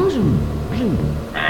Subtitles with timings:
[0.00, 1.49] Ring, ring.